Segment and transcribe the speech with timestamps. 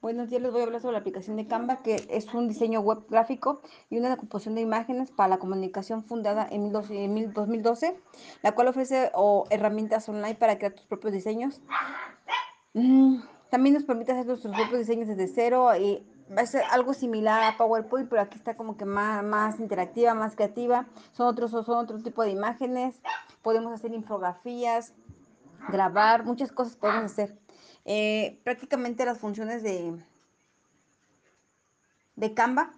[0.00, 2.78] Buenos días, les voy a hablar sobre la aplicación de Canva, que es un diseño
[2.80, 8.00] web gráfico y una composición de imágenes para la comunicación fundada en 2012,
[8.44, 9.10] la cual ofrece
[9.50, 11.60] herramientas online para crear tus propios diseños.
[12.74, 16.94] Mm, también nos permite hacer nuestros propios diseños desde cero y va a ser algo
[16.94, 20.86] similar a PowerPoint, pero aquí está como que más, más interactiva, más creativa.
[21.10, 23.00] Son otros, son otro tipo de imágenes.
[23.42, 24.94] Podemos hacer infografías,
[25.70, 27.36] grabar, muchas cosas podemos hacer.
[27.90, 29.98] Eh, prácticamente las funciones de,
[32.16, 32.74] de Canva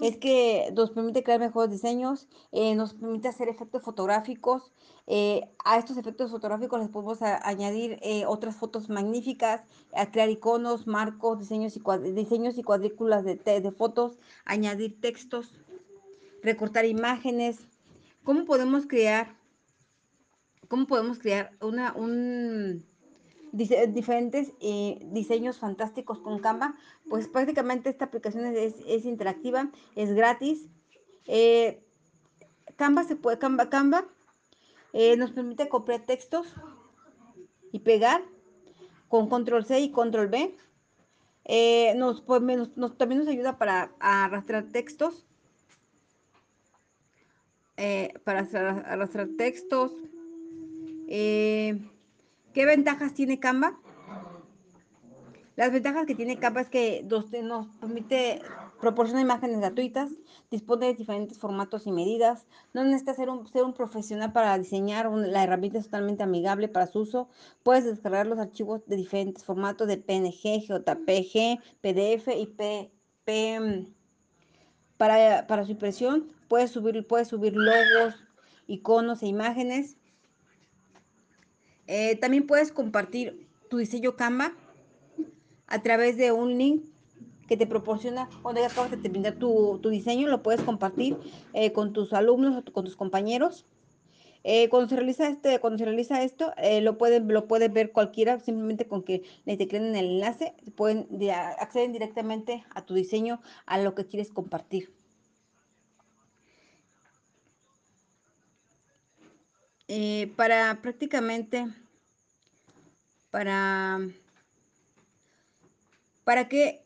[0.00, 4.72] es que nos permite crear mejores diseños, eh, nos permite hacer efectos fotográficos.
[5.06, 9.60] Eh, a estos efectos fotográficos les podemos añadir otras fotos magníficas,
[9.94, 15.52] a crear iconos, marcos, diseños y, diseños y cuadrículas de, de, fotos, añadir textos,
[16.42, 17.58] recortar imágenes.
[18.24, 19.36] ¿Cómo podemos crear?
[20.68, 22.86] ¿Cómo podemos crear una, un,
[23.52, 26.74] diferentes eh, diseños fantásticos con Canva,
[27.08, 30.68] pues prácticamente esta aplicación es, interactiva, es gratis.
[31.26, 31.82] Eh,
[32.76, 34.06] Canva se puede, Canva, Canva
[34.92, 36.46] eh, nos permite copiar textos
[37.72, 38.22] y pegar
[39.08, 40.54] con control C y control B.
[41.96, 45.26] nos, también nos ayuda para arrastrar textos.
[48.24, 49.92] para arrastrar textos.
[52.52, 53.78] ¿Qué ventajas tiene Canva?
[55.54, 58.42] Las ventajas que tiene Canva es que nos, permite,
[58.80, 60.10] proporciona imágenes gratuitas,
[60.50, 65.08] dispone de diferentes formatos y medidas, no necesitas ser un, ser un profesional para diseñar,
[65.12, 67.28] la herramienta es totalmente amigable para su uso,
[67.62, 72.46] puedes descargar los archivos de diferentes formatos de PNG, JPG, PDF y
[73.24, 73.86] P,
[74.96, 78.14] para, para su impresión, puedes subir, puedes subir logos,
[78.66, 79.99] iconos e imágenes,
[81.92, 84.52] eh, también puedes compartir tu diseño Canva
[85.66, 86.84] a través de un link
[87.48, 91.18] que te proporciona cuando ya acabas de terminar tu, diseño, lo puedes compartir
[91.52, 93.66] eh, con tus alumnos o con tus compañeros.
[94.44, 98.38] Eh, cuando se realiza este, cuando se realiza esto, lo pueden, lo puede ver cualquiera,
[98.38, 101.08] simplemente con que le tecleen en el enlace, pueden
[101.58, 104.99] acceden directamente a tu diseño, a lo que quieres compartir.
[110.36, 111.66] Para prácticamente
[113.30, 114.00] para,
[116.24, 116.82] ¿para qué,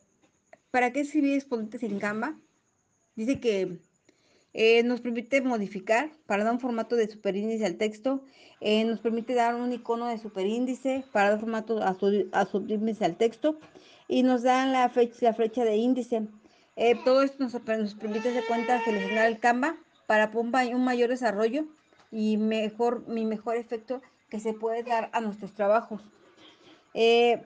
[0.70, 2.36] para qué escribir exponentes en Canva?
[3.16, 3.78] Dice que
[4.52, 8.22] eh, nos permite modificar para dar un formato de superíndice al texto,
[8.60, 13.58] eh, nos permite dar un icono de superíndice para dar formato a, subíndice al texto
[14.08, 16.26] y nos dan la flecha, la flecha de índice.
[16.76, 19.76] Eh, todo esto nos, nos permite hacer cuenta seleccionar el Canva
[20.06, 21.66] para un mayor desarrollo
[22.14, 26.00] y mejor, mi mejor efecto que se puede dar a nuestros trabajos.
[26.94, 27.42] Eh,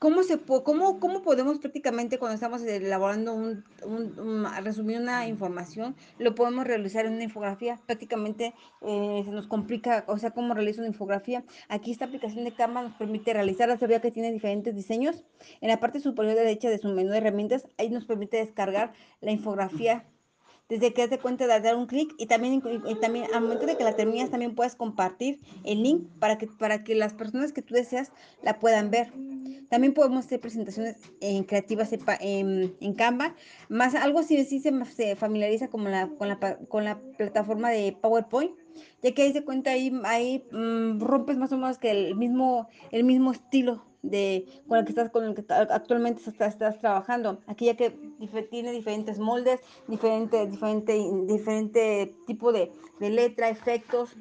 [0.00, 6.34] ¿Cómo, se, cómo, ¿Cómo podemos prácticamente cuando estamos elaborando un, un, resumir una información, lo
[6.34, 7.78] podemos realizar en una infografía?
[7.86, 11.44] Prácticamente eh, se nos complica, o sea, cómo realizo una infografía.
[11.68, 15.22] Aquí esta aplicación de Canva nos permite realizarla, se ve que tiene diferentes diseños.
[15.60, 19.32] En la parte superior derecha de su menú de herramientas, ahí nos permite descargar la
[19.32, 20.06] infografía
[20.70, 22.62] desde que te cuenta de dar un clic y también,
[23.00, 26.84] también al momento de que la terminas también puedes compartir el link para que, para
[26.84, 29.12] que las personas que tú deseas la puedan ver.
[29.68, 33.34] También podemos hacer presentaciones en creativas en, en, Canva,
[33.68, 36.38] más algo así sí se, familiariza como la, con, la,
[36.68, 38.52] con la plataforma de PowerPoint,
[39.02, 42.68] ya que ahí se cuenta ahí, ahí mm, rompes más o menos que el mismo,
[42.90, 47.40] el mismo estilo de con el que estás con el que actualmente estás, estás trabajando.
[47.46, 47.90] Aquí ya que
[48.50, 54.16] tiene diferentes moldes diferente diferente diferente tipo de, de letra efectos.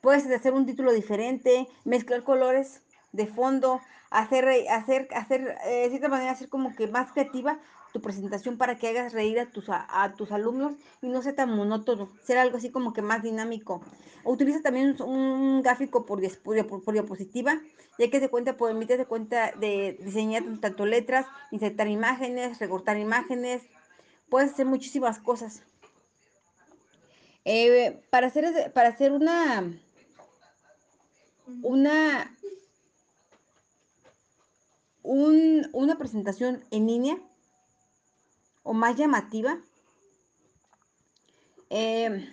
[0.00, 3.80] Puedes hacer un título diferente mezclar colores de fondo
[4.10, 7.58] hacer hacer hacer eh, de cierta manera hacer como que más creativa
[7.92, 11.54] tu presentación para que hagas reír a tus, a, tus alumnos y no sea tan
[11.54, 13.82] monótono, ser algo así como que más dinámico.
[14.24, 17.60] Utiliza también un, gráfico por, por, diapositiva,
[17.98, 23.62] ya que se cuenta, permite de cuenta de diseñar tanto letras, insertar imágenes, recortar imágenes,
[24.30, 25.62] puedes hacer muchísimas cosas.
[27.44, 29.64] Eh, para hacer para hacer una
[31.62, 32.32] una
[35.02, 37.18] una presentación en línea
[38.62, 39.58] o más llamativa.
[41.70, 42.28] Eh,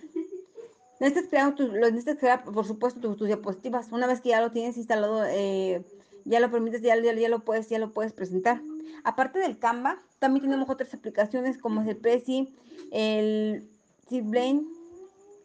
[1.00, 3.92] necesitas crear, necesitas crear, por supuesto, tus, diapositivas.
[3.92, 5.86] Una vez que ya lo tienes instalado, eh,
[6.26, 8.62] ya lo permites, ya, ya, lo puedes, ya lo puedes presentar.
[9.04, 12.54] Aparte del Canva, también tenemos otras aplicaciones como es el Prezi,
[12.92, 13.70] el
[14.10, 14.64] Seedblane,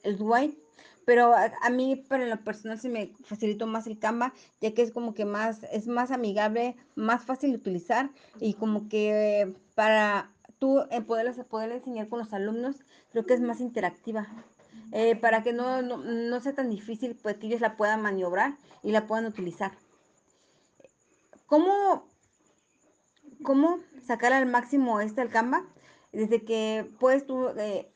[0.03, 0.59] el White,
[1.05, 4.83] pero a, a mí, para lo personal, se me facilitó más el Canva, ya que
[4.83, 8.11] es como que más, es más amigable, más fácil de utilizar
[8.41, 12.77] y como que para tú en poder, poder enseñar con los alumnos,
[13.11, 14.27] creo que es más interactiva.
[14.93, 18.57] Eh, para que no, no, no, sea tan difícil, pues que ellos la puedan maniobrar
[18.83, 19.73] y la puedan utilizar.
[21.47, 22.07] ¿Cómo,
[23.43, 25.65] cómo sacar al máximo este al Canva?
[26.13, 27.91] Desde que puedes tú eh,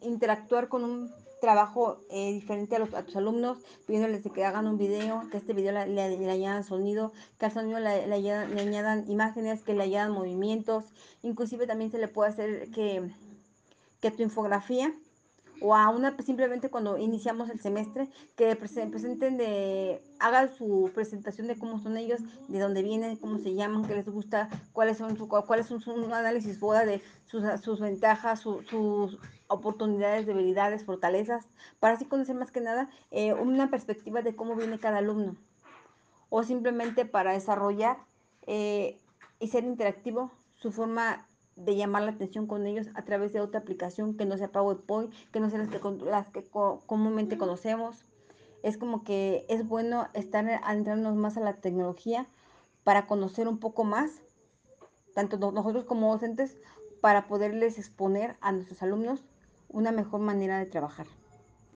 [0.00, 1.12] interactuar con un
[1.42, 5.52] trabajo eh, diferente a, los, a, tus alumnos, pidiéndoles que hagan un video, que este
[5.52, 10.12] video le, le, añadan sonido, que al sonido le, le, añadan, imágenes, que le añadan
[10.12, 10.84] movimientos,
[11.22, 13.10] inclusive también se le puede hacer que,
[14.00, 14.94] que tu infografía
[15.60, 21.56] o a una simplemente cuando iniciamos el semestre que presenten de hagan su presentación de
[21.56, 25.28] cómo son ellos, de dónde vienen, cómo se llaman, qué les gusta, cuáles son su
[25.28, 29.18] cuáles son su, análisis boda de sus, sus ventajas, su, sus
[29.52, 31.48] oportunidades, debilidades, fortalezas,
[31.80, 35.36] para así conocer más que nada eh, una perspectiva de cómo viene cada alumno
[36.34, 37.98] o simplemente para desarrollar
[38.46, 38.98] eh,
[39.38, 43.60] y ser interactivo su forma de llamar la atención con ellos a través de otra
[43.60, 46.42] aplicación que no sea PowerPoint, que no sea las que, las que
[46.86, 48.06] comúnmente conocemos.
[48.62, 52.26] Es como que es bueno estar adentrarnos más a la tecnología
[52.82, 54.22] para conocer un poco más,
[55.14, 56.56] tanto nosotros como docentes,
[57.02, 59.22] para poderles exponer a nuestros alumnos
[59.72, 61.06] una mejor manera de trabajar.